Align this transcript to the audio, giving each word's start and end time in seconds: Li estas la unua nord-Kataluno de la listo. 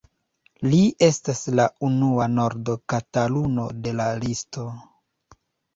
Li 0.69 0.79
estas 1.07 1.41
la 1.59 1.67
unua 1.89 2.29
nord-Kataluno 2.39 3.69
de 3.85 3.97
la 4.01 4.13
listo. 4.27 4.71